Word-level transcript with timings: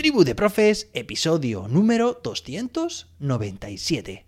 Tribu 0.00 0.24
de 0.24 0.34
Profes, 0.34 0.88
episodio 0.94 1.68
número 1.68 2.18
297. 2.24 4.24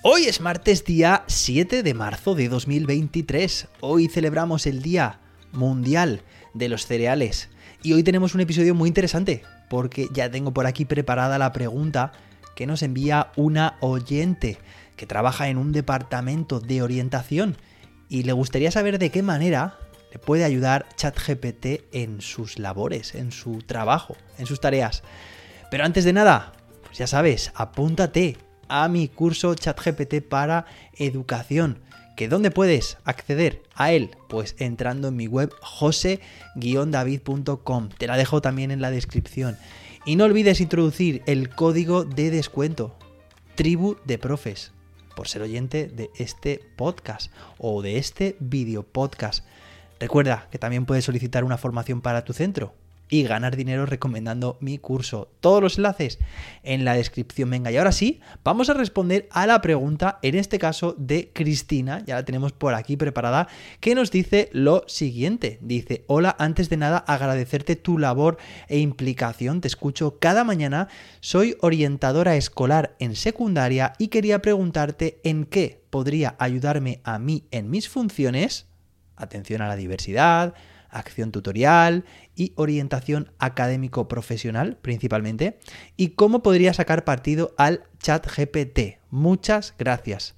Hoy 0.00 0.24
es 0.24 0.40
martes 0.40 0.86
día 0.86 1.24
7 1.26 1.82
de 1.82 1.92
marzo 1.92 2.34
de 2.34 2.48
2023. 2.48 3.68
Hoy 3.80 4.08
celebramos 4.08 4.66
el 4.66 4.80
Día 4.80 5.20
Mundial 5.52 6.22
de 6.54 6.70
los 6.70 6.86
Cereales. 6.86 7.50
Y 7.82 7.92
hoy 7.92 8.02
tenemos 8.02 8.34
un 8.34 8.40
episodio 8.40 8.74
muy 8.74 8.88
interesante, 8.88 9.42
porque 9.68 10.08
ya 10.12 10.30
tengo 10.30 10.52
por 10.52 10.66
aquí 10.66 10.84
preparada 10.84 11.38
la 11.38 11.52
pregunta 11.52 12.12
que 12.54 12.66
nos 12.66 12.82
envía 12.82 13.32
una 13.36 13.76
oyente 13.80 14.58
que 14.96 15.06
trabaja 15.06 15.48
en 15.48 15.58
un 15.58 15.72
departamento 15.72 16.60
de 16.60 16.82
orientación 16.82 17.56
y 18.08 18.24
le 18.24 18.32
gustaría 18.32 18.70
saber 18.70 18.98
de 18.98 19.10
qué 19.10 19.22
manera 19.22 19.78
le 20.12 20.18
puede 20.18 20.44
ayudar 20.44 20.86
ChatGPT 20.96 21.84
en 21.92 22.20
sus 22.20 22.58
labores, 22.58 23.14
en 23.14 23.30
su 23.30 23.58
trabajo, 23.58 24.16
en 24.38 24.46
sus 24.46 24.60
tareas. 24.60 25.02
Pero 25.70 25.84
antes 25.84 26.04
de 26.04 26.12
nada, 26.12 26.52
pues 26.84 26.98
ya 26.98 27.06
sabes, 27.06 27.52
apúntate 27.54 28.38
a 28.68 28.88
mi 28.88 29.08
curso 29.08 29.54
ChatGPT 29.54 30.22
para 30.28 30.66
educación. 30.94 31.82
¿Que 32.18 32.26
dónde 32.26 32.50
puedes 32.50 32.98
acceder 33.04 33.62
a 33.76 33.92
él? 33.92 34.10
Pues 34.28 34.56
entrando 34.58 35.06
en 35.06 35.14
mi 35.14 35.28
web 35.28 35.52
jose-david.com. 35.60 37.88
Te 37.96 38.08
la 38.08 38.16
dejo 38.16 38.42
también 38.42 38.72
en 38.72 38.80
la 38.80 38.90
descripción. 38.90 39.56
Y 40.04 40.16
no 40.16 40.24
olvides 40.24 40.60
introducir 40.60 41.22
el 41.26 41.48
código 41.48 42.04
de 42.04 42.32
descuento, 42.32 42.98
tribu 43.54 43.98
de 44.04 44.18
profes, 44.18 44.72
por 45.14 45.28
ser 45.28 45.42
oyente 45.42 45.86
de 45.86 46.10
este 46.16 46.60
podcast 46.74 47.30
o 47.56 47.82
de 47.82 47.98
este 47.98 48.34
video 48.40 48.82
podcast. 48.82 49.44
Recuerda 50.00 50.48
que 50.50 50.58
también 50.58 50.86
puedes 50.86 51.04
solicitar 51.04 51.44
una 51.44 51.56
formación 51.56 52.00
para 52.00 52.24
tu 52.24 52.32
centro 52.32 52.74
y 53.08 53.22
ganar 53.22 53.56
dinero 53.56 53.86
recomendando 53.86 54.58
mi 54.60 54.78
curso. 54.78 55.30
Todos 55.40 55.62
los 55.62 55.76
enlaces 55.78 56.18
en 56.62 56.84
la 56.84 56.94
descripción. 56.94 57.50
Venga, 57.50 57.70
y 57.70 57.76
ahora 57.76 57.92
sí, 57.92 58.20
vamos 58.44 58.68
a 58.70 58.74
responder 58.74 59.28
a 59.30 59.46
la 59.46 59.60
pregunta, 59.60 60.18
en 60.22 60.34
este 60.34 60.58
caso 60.58 60.94
de 60.98 61.30
Cristina, 61.32 62.02
ya 62.06 62.16
la 62.16 62.24
tenemos 62.24 62.52
por 62.52 62.74
aquí 62.74 62.96
preparada, 62.96 63.48
que 63.80 63.94
nos 63.94 64.10
dice 64.10 64.50
lo 64.52 64.84
siguiente. 64.86 65.58
Dice, 65.62 66.04
hola, 66.06 66.36
antes 66.38 66.68
de 66.68 66.76
nada 66.76 66.98
agradecerte 66.98 67.76
tu 67.76 67.98
labor 67.98 68.38
e 68.68 68.78
implicación, 68.78 69.60
te 69.60 69.68
escucho 69.68 70.18
cada 70.18 70.44
mañana, 70.44 70.88
soy 71.20 71.56
orientadora 71.60 72.36
escolar 72.36 72.94
en 72.98 73.16
secundaria 73.16 73.92
y 73.98 74.08
quería 74.08 74.42
preguntarte 74.42 75.20
en 75.24 75.44
qué 75.44 75.82
podría 75.90 76.36
ayudarme 76.38 77.00
a 77.04 77.18
mí 77.18 77.44
en 77.50 77.70
mis 77.70 77.88
funciones, 77.88 78.66
atención 79.16 79.62
a 79.62 79.68
la 79.68 79.76
diversidad, 79.76 80.54
acción 80.90 81.32
tutorial 81.32 82.04
y 82.34 82.52
orientación 82.56 83.32
académico 83.38 84.08
profesional 84.08 84.76
principalmente, 84.80 85.58
y 85.96 86.10
cómo 86.10 86.42
podría 86.42 86.72
sacar 86.74 87.04
partido 87.04 87.54
al 87.56 87.84
chat 87.98 88.26
GPT. 88.26 88.98
Muchas 89.10 89.74
gracias. 89.78 90.34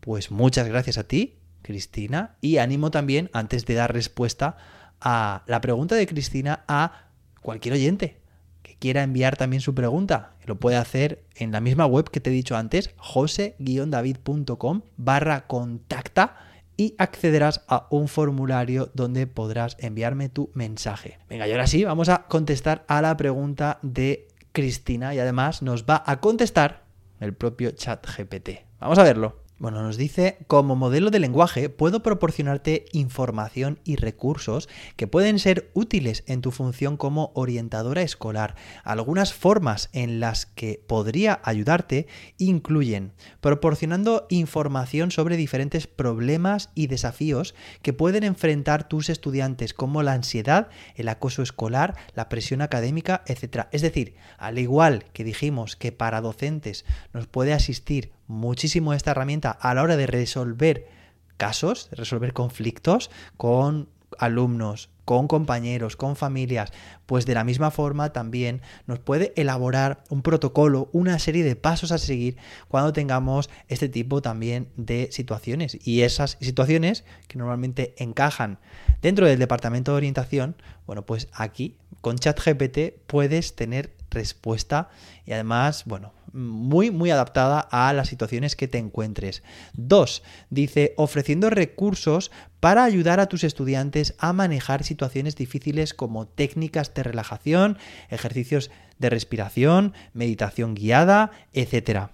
Pues 0.00 0.30
muchas 0.30 0.68
gracias 0.68 0.98
a 0.98 1.04
ti, 1.04 1.38
Cristina, 1.62 2.36
y 2.40 2.58
animo 2.58 2.90
también, 2.90 3.30
antes 3.32 3.64
de 3.64 3.74
dar 3.74 3.92
respuesta 3.92 4.56
a 5.00 5.44
la 5.46 5.60
pregunta 5.60 5.94
de 5.94 6.06
Cristina, 6.06 6.64
a 6.68 7.10
cualquier 7.40 7.74
oyente 7.74 8.20
que 8.62 8.76
quiera 8.76 9.02
enviar 9.02 9.36
también 9.36 9.60
su 9.60 9.74
pregunta. 9.74 10.32
Lo 10.46 10.58
puede 10.58 10.76
hacer 10.76 11.24
en 11.36 11.52
la 11.52 11.60
misma 11.60 11.86
web 11.86 12.10
que 12.10 12.20
te 12.20 12.30
he 12.30 12.32
dicho 12.32 12.56
antes, 12.56 12.90
jose-david.com 12.96 14.82
barra 14.96 15.46
contacta 15.46 16.36
y 16.76 16.94
accederás 16.98 17.64
a 17.68 17.86
un 17.90 18.08
formulario 18.08 18.90
donde 18.94 19.26
podrás 19.26 19.76
enviarme 19.78 20.28
tu 20.28 20.50
mensaje. 20.54 21.18
Venga, 21.28 21.46
y 21.46 21.52
ahora 21.52 21.66
sí, 21.66 21.84
vamos 21.84 22.08
a 22.08 22.24
contestar 22.24 22.84
a 22.88 23.00
la 23.02 23.16
pregunta 23.16 23.78
de 23.82 24.28
Cristina 24.52 25.14
y 25.14 25.18
además 25.18 25.62
nos 25.62 25.84
va 25.84 26.02
a 26.06 26.20
contestar 26.20 26.84
el 27.20 27.34
propio 27.34 27.70
chat 27.72 28.06
GPT. 28.06 28.66
Vamos 28.80 28.98
a 28.98 29.02
verlo. 29.02 29.43
Bueno, 29.64 29.80
nos 29.82 29.96
dice, 29.96 30.36
como 30.46 30.76
modelo 30.76 31.10
de 31.10 31.18
lenguaje 31.18 31.70
puedo 31.70 32.02
proporcionarte 32.02 32.84
información 32.92 33.80
y 33.82 33.96
recursos 33.96 34.68
que 34.96 35.06
pueden 35.06 35.38
ser 35.38 35.70
útiles 35.72 36.22
en 36.26 36.42
tu 36.42 36.50
función 36.50 36.98
como 36.98 37.32
orientadora 37.34 38.02
escolar. 38.02 38.56
Algunas 38.82 39.32
formas 39.32 39.88
en 39.94 40.20
las 40.20 40.44
que 40.44 40.84
podría 40.86 41.40
ayudarte 41.44 42.08
incluyen 42.36 43.14
proporcionando 43.40 44.26
información 44.28 45.10
sobre 45.10 45.38
diferentes 45.38 45.86
problemas 45.86 46.68
y 46.74 46.88
desafíos 46.88 47.54
que 47.80 47.94
pueden 47.94 48.22
enfrentar 48.22 48.86
tus 48.86 49.08
estudiantes 49.08 49.72
como 49.72 50.02
la 50.02 50.12
ansiedad, 50.12 50.68
el 50.94 51.08
acoso 51.08 51.40
escolar, 51.40 51.96
la 52.14 52.28
presión 52.28 52.60
académica, 52.60 53.22
etc. 53.28 53.68
Es 53.72 53.80
decir, 53.80 54.16
al 54.36 54.58
igual 54.58 55.06
que 55.14 55.24
dijimos 55.24 55.74
que 55.74 55.90
para 55.90 56.20
docentes 56.20 56.84
nos 57.14 57.26
puede 57.26 57.54
asistir 57.54 58.12
muchísimo 58.26 58.94
esta 58.94 59.12
herramienta 59.12 59.50
a 59.50 59.74
la 59.74 59.82
hora 59.82 59.96
de 59.96 60.06
resolver 60.06 60.88
casos, 61.36 61.88
resolver 61.92 62.32
conflictos 62.32 63.10
con 63.36 63.88
alumnos, 64.18 64.90
con 65.04 65.28
compañeros, 65.28 65.96
con 65.96 66.16
familias, 66.16 66.72
pues 67.06 67.26
de 67.26 67.34
la 67.34 67.44
misma 67.44 67.70
forma 67.70 68.12
también 68.12 68.62
nos 68.86 68.98
puede 68.98 69.32
elaborar 69.36 70.02
un 70.08 70.22
protocolo, 70.22 70.88
una 70.92 71.18
serie 71.18 71.44
de 71.44 71.56
pasos 71.56 71.92
a 71.92 71.98
seguir 71.98 72.36
cuando 72.68 72.92
tengamos 72.92 73.50
este 73.68 73.88
tipo 73.88 74.22
también 74.22 74.68
de 74.76 75.08
situaciones. 75.12 75.76
Y 75.86 76.02
esas 76.02 76.38
situaciones 76.40 77.04
que 77.28 77.38
normalmente 77.38 77.94
encajan 77.98 78.58
dentro 79.02 79.26
del 79.26 79.38
departamento 79.38 79.92
de 79.92 79.98
orientación, 79.98 80.56
bueno, 80.86 81.04
pues 81.04 81.28
aquí 81.32 81.76
con 82.00 82.16
ChatGPT 82.16 83.06
puedes 83.06 83.54
tener 83.56 83.94
respuesta 84.10 84.88
y 85.26 85.32
además, 85.32 85.84
bueno, 85.86 86.12
muy, 86.34 86.90
muy 86.90 87.10
adaptada 87.10 87.60
a 87.60 87.92
las 87.92 88.08
situaciones 88.08 88.56
que 88.56 88.68
te 88.68 88.78
encuentres. 88.78 89.42
Dos, 89.72 90.22
dice, 90.50 90.92
ofreciendo 90.96 91.48
recursos 91.48 92.30
para 92.60 92.84
ayudar 92.84 93.20
a 93.20 93.26
tus 93.26 93.44
estudiantes 93.44 94.14
a 94.18 94.32
manejar 94.32 94.84
situaciones 94.84 95.36
difíciles 95.36 95.94
como 95.94 96.26
técnicas 96.26 96.92
de 96.92 97.04
relajación, 97.04 97.78
ejercicios 98.10 98.70
de 98.98 99.10
respiración, 99.10 99.94
meditación 100.12 100.74
guiada, 100.74 101.30
etc. 101.52 102.08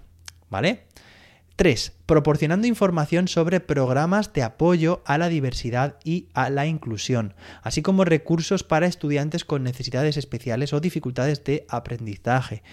¿Vale? 0.49 0.85
3. 1.61 1.93
Proporcionando 2.07 2.65
información 2.65 3.27
sobre 3.27 3.59
programas 3.59 4.33
de 4.33 4.41
apoyo 4.41 5.03
a 5.05 5.19
la 5.19 5.29
diversidad 5.29 5.97
y 6.03 6.27
a 6.33 6.49
la 6.49 6.65
inclusión, 6.65 7.35
así 7.61 7.83
como 7.83 8.03
recursos 8.03 8.63
para 8.63 8.87
estudiantes 8.87 9.45
con 9.45 9.61
necesidades 9.61 10.17
especiales 10.17 10.73
o 10.73 10.79
dificultades 10.79 11.43
de 11.43 11.67
aprendizaje. 11.69 12.63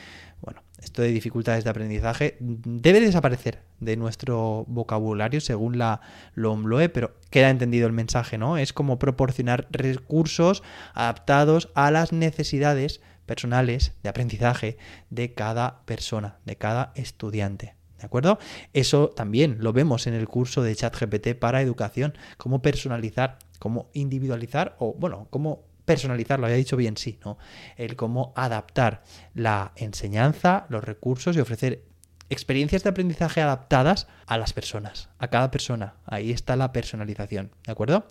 Bueno, 0.41 0.63
esto 0.83 1.03
de 1.03 1.09
dificultades 1.09 1.65
de 1.65 1.71
aprendizaje 1.71 2.39
debe 2.41 3.03
desaparecer 3.03 3.61
de 3.79 3.99
nuestro 3.99 4.65
vocabulario 4.69 5.43
según 5.43 5.77
la 5.77 6.01
LOMLOE, 6.35 6.89
pero 6.89 7.13
queda 7.29 7.51
entendido 7.51 7.87
el 7.87 7.93
mensaje, 7.93 8.39
¿no? 8.39 8.57
Es 8.57 8.73
como 8.73 8.99
proporcionar 8.99 9.69
recursos 9.71 10.63
adaptados 10.95 11.69
a 11.75 11.91
las 11.91 12.15
necesidades 12.15 13.03
personales 13.27 13.93
de 14.03 14.09
aprendizaje 14.09 14.79
de 15.11 15.35
cada 15.35 15.83
persona, 15.85 16.39
de 16.47 16.57
cada 16.57 16.93
estudiante. 16.95 17.78
¿De 17.99 18.07
acuerdo? 18.07 18.39
Eso 18.73 19.09
también 19.09 19.59
lo 19.61 19.73
vemos 19.73 20.07
en 20.07 20.15
el 20.15 20.29
curso 20.29 20.63
de 20.63 20.75
ChatGPT 20.75 21.35
para 21.39 21.61
educación, 21.63 22.17
cómo 22.37 22.63
personalizar, 22.63 23.39
cómo 23.59 23.91
individualizar 23.93 24.77
o, 24.79 24.95
bueno, 24.95 25.27
cómo 25.31 25.65
personalizar, 25.85 26.39
lo 26.39 26.47
había 26.47 26.59
dicho 26.59 26.77
bien, 26.77 26.97
sí, 26.97 27.19
¿no? 27.25 27.39
El 27.77 27.97
cómo 27.97 28.33
adaptar 28.37 29.03
la 29.35 29.73
enseñanza, 29.75 30.67
los 30.69 30.85
recursos 30.85 31.35
y 31.37 31.41
ofrecer 31.41 31.83
experiencias 32.31 32.85
de 32.85 32.91
aprendizaje 32.91 33.41
adaptadas 33.41 34.07
a 34.27 34.37
las 34.37 34.53
personas, 34.53 35.09
a 35.19 35.29
cada 35.29 35.51
persona. 35.51 35.95
Ahí 36.05 36.31
está 36.31 36.57
la 36.57 36.73
personalización, 36.73 37.51
¿de 37.65 37.73
acuerdo? 37.73 38.07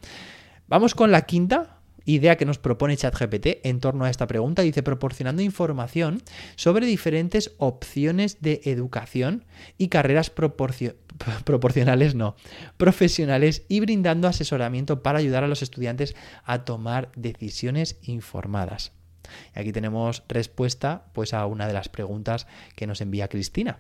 Vamos 0.67 0.95
con 0.95 1.11
la 1.11 1.21
quinta 1.21 1.76
idea 2.07 2.38
que 2.38 2.45
nos 2.45 2.57
propone 2.57 2.98
ChatGPT 2.98 3.59
en 3.63 3.80
torno 3.80 4.06
a 4.06 4.09
esta 4.09 4.25
pregunta. 4.25 4.63
Dice, 4.63 4.81
proporcionando 4.81 5.44
información 5.44 6.24
sobre 6.56 6.88
diferentes 6.88 7.54
opciones 7.57 8.42
de 8.42 8.62
educación 8.63 9.45
y 9.77 9.89
carreras 9.89 10.31
proporcionales, 11.45 12.15
no, 12.15 12.36
profesionales 12.77 13.63
y 13.68 13.81
brindando 13.81 14.27
asesoramiento 14.27 15.04
para 15.04 15.19
ayudar 15.19 15.44
a 15.44 15.48
los 15.48 15.62
estudiantes 15.62 16.15
a 16.45 16.63
tomar 16.63 17.12
decisiones 17.15 18.00
informadas. 18.01 18.94
Y 19.54 19.59
aquí 19.59 19.74
tenemos 19.74 20.24
respuesta 20.30 21.07
pues, 21.13 21.33
a 21.33 21.45
una 21.45 21.68
de 21.68 21.74
las 21.74 21.89
preguntas 21.89 22.48
que 22.75 22.88
nos 22.88 23.01
envía 23.01 23.27
Cristina. 23.27 23.80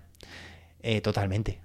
Eh, 0.81 1.01
totalmente. 1.01 1.61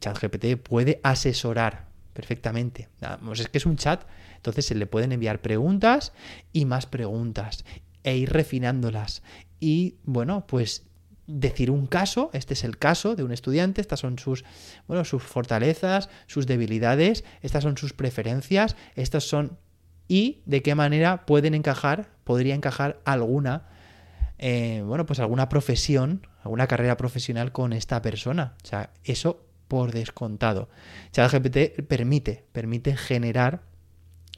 ChatGPT 0.00 0.56
puede 0.56 1.00
asesorar 1.04 1.93
perfectamente. 2.14 2.88
es 3.32 3.48
que 3.48 3.58
es 3.58 3.66
un 3.66 3.76
chat 3.76 4.04
entonces 4.44 4.66
se 4.66 4.74
le 4.74 4.86
pueden 4.86 5.12
enviar 5.12 5.40
preguntas 5.40 6.12
y 6.52 6.66
más 6.66 6.84
preguntas 6.84 7.64
e 8.02 8.18
ir 8.18 8.30
refinándolas 8.30 9.22
y, 9.58 9.96
bueno, 10.04 10.46
pues 10.46 10.84
decir 11.26 11.70
un 11.70 11.86
caso, 11.86 12.28
este 12.34 12.52
es 12.52 12.64
el 12.64 12.76
caso 12.76 13.16
de 13.16 13.22
un 13.22 13.32
estudiante, 13.32 13.80
estas 13.80 14.00
son 14.00 14.18
sus, 14.18 14.44
bueno, 14.86 15.06
sus 15.06 15.22
fortalezas, 15.22 16.10
sus 16.26 16.46
debilidades, 16.46 17.24
estas 17.40 17.62
son 17.62 17.78
sus 17.78 17.94
preferencias, 17.94 18.76
estas 18.96 19.24
son 19.24 19.56
y 20.06 20.42
de 20.44 20.62
qué 20.62 20.74
manera 20.74 21.24
pueden 21.24 21.54
encajar, 21.54 22.10
podría 22.24 22.54
encajar 22.54 23.00
alguna, 23.06 23.68
eh, 24.36 24.82
bueno, 24.84 25.06
pues 25.06 25.20
alguna 25.20 25.48
profesión, 25.48 26.26
alguna 26.42 26.66
carrera 26.66 26.98
profesional 26.98 27.52
con 27.52 27.72
esta 27.72 28.02
persona. 28.02 28.56
O 28.62 28.66
sea, 28.66 28.90
eso 29.04 29.46
por 29.74 29.90
descontado. 29.90 30.68
ChatGPT 31.10 31.82
permite, 31.88 32.44
permite 32.52 32.96
generar 32.96 33.62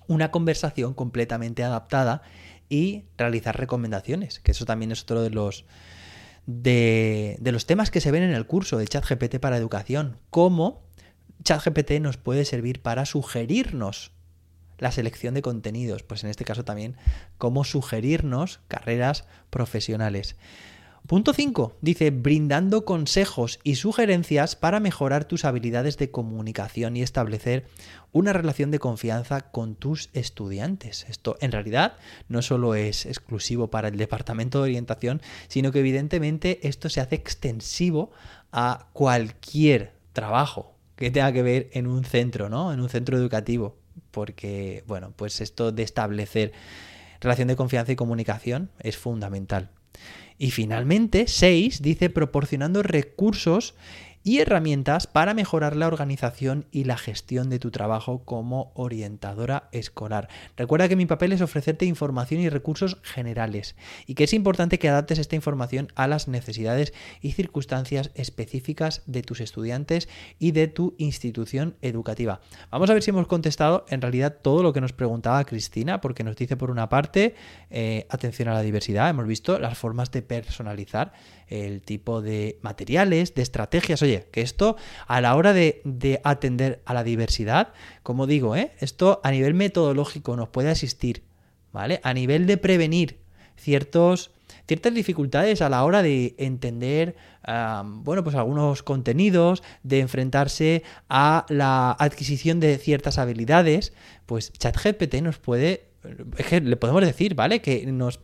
una 0.07 0.31
conversación 0.31 0.95
completamente 0.95 1.63
adaptada 1.63 2.23
y 2.71 3.05
realizar 3.19 3.61
recomendaciones, 3.61 4.41
que 4.41 4.53
eso 4.53 4.65
también 4.65 4.93
es 4.93 5.03
otro 5.03 5.21
de 5.21 5.29
los 5.29 5.67
de, 6.47 7.37
de 7.39 7.53
los 7.53 7.67
temas 7.67 7.91
que 7.91 8.01
se 8.01 8.11
ven 8.13 8.23
en 8.23 8.33
el 8.33 8.47
curso 8.47 8.79
de 8.79 8.87
ChatGPT 8.87 9.39
para 9.39 9.59
educación, 9.59 10.17
cómo 10.31 10.81
ChatGPT 11.45 12.01
nos 12.01 12.17
puede 12.17 12.47
servir 12.47 12.81
para 12.81 13.05
sugerirnos 13.05 14.13
la 14.79 14.91
selección 14.91 15.35
de 15.35 15.43
contenidos, 15.43 16.03
pues 16.03 16.25
en 16.25 16.31
este 16.31 16.47
caso 16.47 16.65
también 16.65 16.97
cómo 17.37 17.65
sugerirnos 17.65 18.61
carreras 18.69 19.27
profesionales. 19.51 20.37
Punto 21.07 21.33
5. 21.33 21.77
Dice, 21.83 22.11
brindando 22.11 22.85
consejos 22.85 23.61
y 23.63 23.77
sugerencias 23.77 24.57
para 24.57 24.81
mejorar 24.81 25.25
tus 25.25 25.45
habilidades 25.45 25.99
de 25.99 26.11
comunicación 26.11 26.97
y 26.97 27.03
establecer 27.03 27.67
una 28.11 28.33
relación 28.33 28.73
de 28.73 28.81
confianza 28.81 29.53
con 29.53 29.77
tus 29.77 30.11
estudiantes. 30.15 31.07
Esto 31.09 31.37
en 31.41 31.53
realidad 31.53 31.95
no 32.29 32.43
solo 32.43 32.75
es 32.75 33.07
exclusivo 33.07 33.71
para 33.71 33.87
el 33.87 33.99
departamento 33.99 34.59
de 34.59 34.71
orientación, 34.71 35.23
sino 35.47 35.71
que 35.71 35.79
evidentemente 35.79 36.67
esto 36.67 36.89
se 36.89 37.01
hace 37.01 37.15
extensivo 37.15 38.11
a 38.51 38.89
cualquier 38.93 39.93
trabajo 40.13 40.75
que 40.97 41.13
tenga 41.13 41.31
que 41.31 41.43
ver 41.43 41.71
en 41.73 41.87
un 41.87 42.05
centro, 42.05 42.49
¿no? 42.49 42.73
En 42.73 42.81
un 42.81 42.89
centro 42.89 43.17
educativo. 43.17 43.77
Porque, 44.11 44.83
bueno, 44.89 45.13
pues 45.15 45.41
esto 45.41 45.71
de 45.71 45.85
establecer 45.85 46.53
relación 47.21 47.47
de 47.47 47.57
confianza 47.57 47.93
y 47.93 47.97
comunicación 47.97 48.71
es 48.81 48.97
fundamental. 48.97 49.71
Y 50.39 50.51
finalmente, 50.51 51.27
6 51.29 51.81
dice 51.83 52.11
proporcionando 52.11 52.83
recursos 52.83 53.75
y 54.27 54.41
herramientas 54.41 55.07
para 55.07 55.35
mejorar 55.35 55.77
la 55.77 55.87
organización 55.87 56.67
y 56.73 56.83
la 56.83 56.99
gestión 56.99 57.49
de 57.49 57.61
tu 57.61 57.71
trabajo 57.71 58.25
como 58.25 58.73
orientadora 58.75 59.69
escolar. 59.71 60.29
Recuerda 60.57 60.89
que 60.89 60.97
mi 60.97 61.07
papel 61.07 61.31
es 61.31 61.43
ofrecerte 61.43 61.87
información 61.87 62.41
y 62.41 62.49
recursos 62.49 62.99
generales 63.05 63.77
y 64.05 64.17
que 64.17 64.25
es 64.25 64.33
importante 64.33 64.81
que 64.81 64.89
adaptes 64.89 65.21
esta 65.21 65.37
información 65.37 65.93
a 65.95 66.09
las 66.09 66.27
necesidades 66.27 66.93
y 67.21 67.33
circunstancias 67.33 68.11
específicas 68.17 69.03
de 69.07 69.23
tus 69.23 69.41
estudiantes 69.41 70.09
y 70.41 70.51
de 70.51 70.67
tu 70.67 70.97
institución 70.99 71.77
educativa. 71.81 72.41
Vamos 72.73 72.91
a 72.91 72.95
ver 72.95 73.05
si 73.05 73.11
hemos 73.11 73.29
contestado 73.29 73.87
en 73.91 74.03
realidad 74.03 74.39
todo 74.43 74.65
lo 74.65 74.73
que 74.73 74.81
nos 74.81 74.93
preguntaba 74.93 75.45
Cristina, 75.45 76.01
porque 76.01 76.25
nos 76.25 76.35
dice 76.35 76.57
por 76.57 76.73
una 76.73 76.89
parte 76.89 77.37
eh, 77.71 78.09
atención 78.11 78.49
a 78.49 78.55
la 78.55 78.63
diversidad, 78.63 79.09
hemos 79.09 79.29
visto 79.29 79.61
las 79.61 79.79
formas 79.79 80.11
de 80.11 80.23
personalizar 80.23 81.13
el 81.49 81.83
tipo 81.83 82.23
de 82.23 82.59
materiales, 82.63 83.35
de 83.35 83.43
estrategias. 83.43 84.03
Oye, 84.03 84.27
que 84.31 84.41
esto 84.41 84.77
a 85.07 85.21
la 85.21 85.35
hora 85.37 85.53
de, 85.53 85.83
atender 86.25 86.83
a 86.85 86.95
la 86.95 87.05
diversidad, 87.05 87.73
como 88.03 88.27
digo, 88.27 88.57
¿eh? 88.57 88.73
esto 88.81 89.21
a 89.23 89.31
nivel 89.31 89.55
metodológico 89.55 90.37
nos 90.37 90.49
puede 90.49 90.71
asistir, 90.71 91.23
¿vale? 91.73 92.01
A 92.03 92.15
nivel 92.15 92.47
de 92.47 92.57
prevenir 92.57 93.19
ciertas 93.57 94.31
dificultades 94.93 95.63
a 95.63 95.69
la 95.69 95.85
hora 95.85 96.03
de 96.03 96.35
entender, 96.39 97.17
bueno, 97.85 98.25
pues 98.25 98.37
algunos 98.37 98.83
contenidos, 98.83 99.63
de 99.83 100.01
enfrentarse 100.01 100.83
a 101.09 101.47
la 101.49 101.93
adquisición 101.93 102.61
de 102.61 102.77
ciertas 102.79 103.19
habilidades, 103.19 103.93
pues 104.27 104.53
ChatGPT 104.53 105.17
nos 105.23 105.39
puede, 105.39 105.89
es 106.37 106.47
que 106.47 106.61
le 106.61 106.77
podemos 106.77 107.03
decir, 107.03 107.35
¿vale? 107.35 107.61
Que 107.61 107.87
nos 107.87 108.21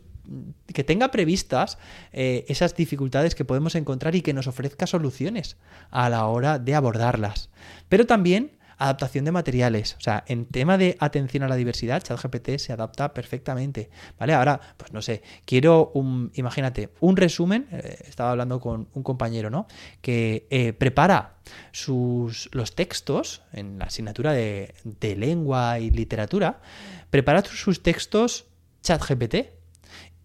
que 0.67 0.83
tenga 0.83 1.11
previstas 1.11 1.77
eh, 2.11 2.45
esas 2.47 2.75
dificultades 2.75 3.35
que 3.35 3.45
podemos 3.45 3.75
encontrar 3.75 4.15
y 4.15 4.21
que 4.21 4.33
nos 4.33 4.47
ofrezca 4.47 4.87
soluciones 4.87 5.57
a 5.91 6.09
la 6.09 6.25
hora 6.25 6.59
de 6.59 6.75
abordarlas. 6.75 7.49
Pero 7.89 8.05
también 8.05 8.51
adaptación 8.77 9.25
de 9.25 9.31
materiales. 9.31 9.95
O 9.97 10.01
sea, 10.01 10.23
en 10.27 10.45
tema 10.45 10.77
de 10.77 10.97
atención 10.99 11.43
a 11.43 11.47
la 11.47 11.55
diversidad, 11.55 12.01
ChatGPT 12.01 12.57
se 12.57 12.73
adapta 12.73 13.13
perfectamente. 13.13 13.89
¿Vale? 14.19 14.33
Ahora, 14.33 14.59
pues 14.77 14.91
no 14.93 15.01
sé, 15.01 15.21
quiero 15.45 15.91
un, 15.93 16.31
imagínate, 16.35 16.89
un 16.99 17.15
resumen. 17.15 17.67
Eh, 17.71 18.03
estaba 18.07 18.31
hablando 18.31 18.59
con 18.59 18.87
un 18.93 19.03
compañero, 19.03 19.49
¿no? 19.49 19.67
Que 20.01 20.47
eh, 20.49 20.73
prepara 20.73 21.35
sus, 21.71 22.49
los 22.51 22.75
textos 22.75 23.41
en 23.53 23.79
la 23.79 23.85
asignatura 23.85 24.33
de, 24.33 24.73
de 24.83 25.15
lengua 25.15 25.79
y 25.79 25.89
literatura. 25.89 26.61
Prepara 27.09 27.43
sus 27.43 27.83
textos 27.83 28.45
ChatGPT 28.81 29.62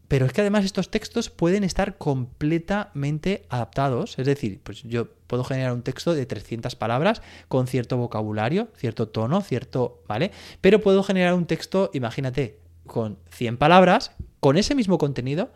pero 0.09 0.25
es 0.25 0.33
que 0.33 0.41
además 0.41 0.65
estos 0.65 0.91
textos 0.91 1.29
pueden 1.29 1.65
estar 1.65 1.99
completamente 1.99 3.45
adaptados. 3.51 4.19
Es 4.19 4.27
decir, 4.27 4.61
pues 4.63 4.83
yo 4.83 5.09
puedo 5.27 5.45
generar 5.45 5.73
un 5.75 5.83
texto 5.83 6.15
de 6.15 6.25
300 6.25 6.75
palabras 6.77 7.21
con 7.49 7.67
cierto 7.67 7.99
vocabulario, 7.99 8.69
cierto 8.75 9.09
tono, 9.09 9.43
cierto, 9.43 10.03
¿vale? 10.09 10.33
Pero 10.63 10.81
puedo 10.81 11.03
generar 11.03 11.35
un 11.35 11.45
texto, 11.45 11.91
imagínate, 11.93 12.59
con 12.87 13.19
100 13.31 13.59
palabras, 13.59 14.13
con 14.41 14.57
ese 14.57 14.75
mismo 14.75 14.97
contenido, 14.97 15.53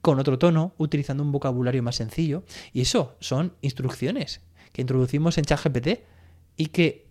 con 0.00 0.20
otro 0.20 0.38
tono, 0.38 0.74
utilizando 0.78 1.24
un 1.24 1.32
vocabulario 1.32 1.82
más 1.82 1.96
sencillo. 1.96 2.44
Y 2.72 2.82
eso 2.82 3.16
son 3.18 3.54
instrucciones 3.62 4.42
que 4.72 4.82
introducimos 4.82 5.38
en 5.38 5.44
ChatGPT 5.44 5.88
y 6.56 6.66
que 6.66 7.08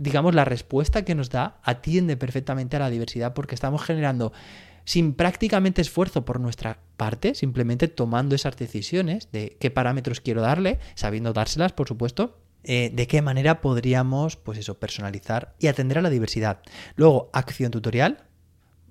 digamos, 0.00 0.34
la 0.34 0.46
respuesta 0.46 1.04
que 1.04 1.14
nos 1.14 1.28
da 1.28 1.60
atiende 1.62 2.16
perfectamente 2.16 2.76
a 2.76 2.80
la 2.80 2.88
diversidad 2.88 3.34
porque 3.34 3.54
estamos 3.54 3.82
generando 3.82 4.32
sin 4.90 5.14
prácticamente 5.14 5.80
esfuerzo 5.82 6.24
por 6.24 6.40
nuestra 6.40 6.80
parte, 6.96 7.36
simplemente 7.36 7.86
tomando 7.86 8.34
esas 8.34 8.56
decisiones 8.56 9.30
de 9.30 9.56
qué 9.60 9.70
parámetros 9.70 10.20
quiero 10.20 10.42
darle, 10.42 10.80
sabiendo 10.96 11.32
dárselas, 11.32 11.72
por 11.72 11.86
supuesto, 11.86 12.40
eh, 12.64 12.90
de 12.92 13.06
qué 13.06 13.22
manera 13.22 13.60
podríamos, 13.60 14.34
pues 14.34 14.58
eso, 14.58 14.80
personalizar 14.80 15.54
y 15.60 15.68
atender 15.68 15.98
a 15.98 16.02
la 16.02 16.10
diversidad. 16.10 16.58
Luego, 16.96 17.30
acción 17.32 17.70
tutorial, 17.70 18.24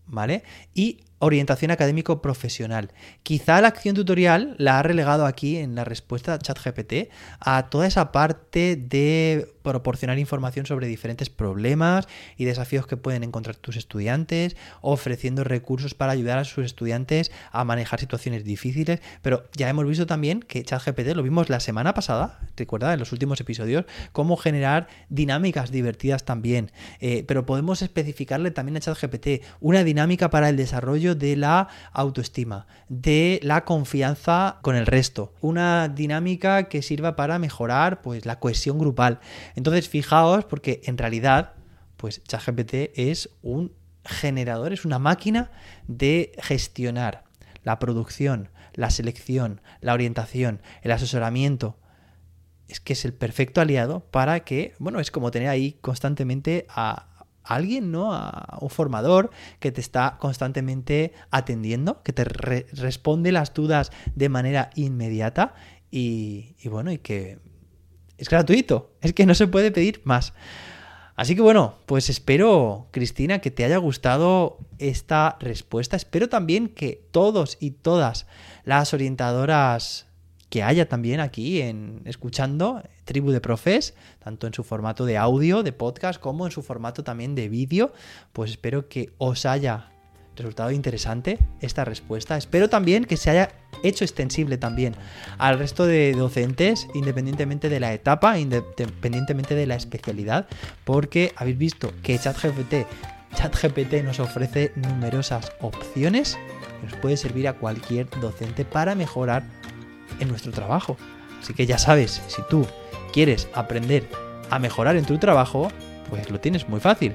¿vale? 0.06 0.44
Y 0.74 1.02
orientación 1.20 1.72
académico 1.72 2.22
profesional. 2.22 2.92
Quizá 3.24 3.62
la 3.62 3.68
acción 3.68 3.96
tutorial 3.96 4.56
la 4.58 4.80
ha 4.80 4.84
relegado 4.84 5.26
aquí 5.26 5.58
en 5.58 5.76
la 5.76 5.84
respuesta 5.84 6.40
ChatGPT 6.40 7.10
a 7.40 7.70
toda 7.70 7.88
esa 7.88 8.12
parte 8.12 8.76
de 8.76 9.54
proporcionar 9.62 10.18
información 10.18 10.66
sobre 10.66 10.88
diferentes 10.88 11.30
problemas 11.30 12.08
y 12.38 12.46
desafíos 12.46 12.88
que 12.88 12.98
pueden 12.98 13.24
encontrar 13.24 13.58
tus 13.58 13.76
estudiantes, 13.76 14.56
ofreciendo 14.82 15.44
recursos 15.44 15.94
para 15.94 16.14
ayudar 16.14 16.40
a 16.40 16.46
sus 16.46 16.66
estudiantes 16.66 17.32
a 17.52 17.64
manejar 17.66 18.00
situaciones 18.00 18.44
difíciles, 18.44 19.02
pero 19.22 19.44
ya 19.56 19.70
hemos 19.70 19.86
visto 19.86 20.08
también 20.08 20.40
que 20.42 20.64
ChatGPT 20.64 21.16
lo 21.16 21.24
vimos 21.24 21.50
la 21.50 21.60
semana 21.60 21.94
pasada, 21.94 22.40
recuerda 22.56 22.94
en 22.94 23.00
los 23.00 23.12
últimos 23.12 23.40
episodios, 23.42 23.86
cómo 24.12 24.38
generar 24.38 24.88
dinámicas 25.10 25.72
divertidas 25.72 26.26
también, 26.26 26.72
eh, 27.00 27.24
pero 27.28 27.46
podemos 27.46 27.82
especificarle 27.82 28.52
también 28.52 28.78
a 28.78 28.80
ChatGPT 28.80 29.44
una 29.60 29.84
dinámica 29.84 30.30
para 30.30 30.50
el 30.50 30.58
desarrollo 30.58 31.09
de 31.16 31.36
la 31.36 31.68
autoestima, 31.92 32.68
de 32.88 33.40
la 33.44 33.66
confianza 33.66 34.60
con 34.62 34.76
el 34.76 34.86
resto, 34.86 35.34
una 35.42 35.88
dinámica 35.88 36.70
que 36.70 36.82
sirva 36.82 37.16
para 37.16 37.40
mejorar 37.40 38.02
pues 38.02 38.26
la 38.26 38.40
cohesión 38.40 38.80
grupal. 38.80 39.20
Entonces, 39.56 39.90
fijaos 39.90 40.46
porque 40.46 40.82
en 40.86 40.98
realidad 40.98 41.54
pues 41.98 42.24
ChatGPT 42.24 42.92
es 42.96 43.30
un 43.42 43.74
generador, 44.06 44.74
es 44.74 44.86
una 44.86 45.00
máquina 45.00 45.52
de 45.88 46.32
gestionar 46.42 47.26
la 47.64 47.78
producción, 47.78 48.50
la 48.74 48.90
selección, 48.90 49.62
la 49.82 49.94
orientación, 49.94 50.62
el 50.82 50.92
asesoramiento. 50.92 51.78
Es 52.68 52.80
que 52.80 52.94
es 52.94 53.04
el 53.04 53.14
perfecto 53.14 53.62
aliado 53.62 54.00
para 54.12 54.42
que, 54.42 54.74
bueno, 54.80 55.00
es 55.00 55.12
como 55.12 55.32
tener 55.32 55.50
ahí 55.50 55.78
constantemente 55.82 56.66
a, 56.70 57.08
alguien, 57.44 57.92
¿no? 57.92 58.14
A 58.14 58.58
un 58.62 58.70
formador 58.70 59.32
que 59.60 59.72
te 59.72 59.82
está 59.82 60.18
constantemente 60.20 61.14
atendiendo, 61.32 62.02
que 62.04 62.14
te 62.14 62.24
responde 62.24 63.32
las 63.32 63.54
dudas 63.54 63.92
de 64.16 64.30
manera 64.30 64.70
inmediata 64.76 65.54
y, 65.92 66.56
y 66.60 66.70
bueno, 66.70 66.92
y 66.92 66.98
que 67.00 67.40
es 68.18 68.30
gratuito, 68.30 68.92
es 69.02 69.14
que 69.14 69.26
no 69.26 69.34
se 69.34 69.48
puede 69.48 69.72
pedir 69.72 70.02
más. 70.04 70.34
Así 71.16 71.36
que 71.36 71.42
bueno, 71.42 71.80
pues 71.86 72.10
espero, 72.10 72.88
Cristina, 72.92 73.40
que 73.40 73.52
te 73.52 73.66
haya 73.66 73.78
gustado 73.78 74.58
esta 74.78 75.38
respuesta. 75.42 75.98
Espero 75.98 76.30
también 76.30 76.70
que 76.70 77.08
todos 77.12 77.58
y 77.60 77.72
todas 77.72 78.26
las 78.64 78.94
orientadoras 78.94 80.09
que 80.50 80.64
haya 80.64 80.90
también 80.90 81.20
aquí 81.20 81.62
en 81.62 82.02
escuchando 82.06 82.82
Tribu 83.06 83.32
de 83.32 83.42
Profes, 83.42 83.94
tanto 84.24 84.48
en 84.48 84.54
su 84.54 84.64
formato 84.64 85.06
de 85.06 85.18
audio, 85.18 85.64
de 85.64 85.72
podcast, 85.72 86.20
como 86.20 86.46
en 86.46 86.52
su 86.52 86.62
formato 86.64 87.04
también 87.04 87.36
de 87.36 87.50
vídeo, 87.50 87.94
pues 88.34 88.52
espero 88.52 88.90
que 88.90 89.14
os 89.18 89.46
haya 89.46 89.92
resultado 90.36 90.72
interesante 90.72 91.38
esta 91.62 91.86
respuesta. 91.86 92.38
Espero 92.38 92.70
también 92.70 93.06
que 93.06 93.18
se 93.18 93.30
haya 93.30 93.52
hecho 93.84 94.04
extensible 94.04 94.58
también 94.58 94.96
al 95.38 95.60
resto 95.60 95.86
de 95.86 96.14
docentes, 96.14 96.88
independientemente 96.94 97.70
de 97.70 97.80
la 97.80 97.94
etapa, 97.94 98.40
independientemente 98.40 99.54
de 99.56 99.68
la 99.68 99.76
especialidad, 99.76 100.48
porque 100.86 101.34
habéis 101.36 101.58
visto 101.58 101.94
que 102.02 102.18
ChatGPT, 102.18 102.88
ChatGPT 103.36 104.04
nos 104.04 104.20
ofrece 104.20 104.72
numerosas 104.76 105.52
opciones 105.62 106.38
que 106.80 106.88
nos 106.88 106.96
puede 106.98 107.18
servir 107.18 107.48
a 107.48 107.54
cualquier 107.54 108.10
docente 108.22 108.66
para 108.66 108.96
mejorar 108.96 109.59
en 110.20 110.28
nuestro 110.28 110.52
trabajo. 110.52 110.98
Así 111.42 111.54
que 111.54 111.66
ya 111.66 111.78
sabes, 111.78 112.22
si 112.28 112.42
tú 112.50 112.66
quieres 113.14 113.48
aprender 113.54 114.08
a 114.50 114.60
mejorar 114.60 114.96
en 114.96 115.06
tu 115.06 115.18
trabajo, 115.18 115.70
pues 116.10 116.30
lo 116.30 116.40
tienes 116.40 116.68
muy 116.68 116.80
fácil. 116.80 117.14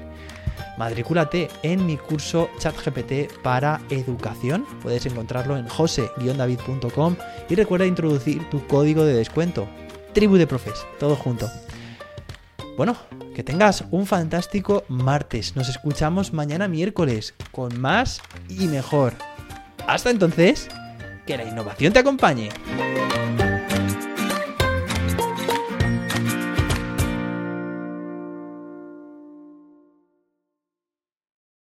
Matricúlate 0.77 1.47
en 1.63 1.85
mi 1.85 1.97
curso 1.97 2.49
ChatGPT 2.59 3.41
para 3.41 3.79
educación. 3.89 4.65
Puedes 4.81 5.05
encontrarlo 5.05 5.57
en 5.57 5.67
jose-david.com 5.67 7.15
y 7.49 7.55
recuerda 7.55 7.85
introducir 7.85 8.49
tu 8.49 8.65
código 8.67 9.05
de 9.05 9.13
descuento. 9.13 9.67
Tribu 10.13 10.35
de 10.35 10.47
Profes, 10.47 10.85
todo 10.99 11.15
junto. 11.15 11.49
Bueno, 12.77 12.97
que 13.33 13.43
tengas 13.43 13.85
un 13.91 14.05
fantástico 14.05 14.83
martes. 14.89 15.55
Nos 15.55 15.69
escuchamos 15.69 16.33
mañana 16.33 16.67
miércoles 16.67 17.33
con 17.51 17.79
más 17.79 18.21
y 18.49 18.67
mejor. 18.67 19.13
Hasta 19.87 20.09
entonces, 20.09 20.67
que 21.25 21.37
la 21.37 21.43
innovación 21.43 21.93
te 21.93 21.99
acompañe. 21.99 22.49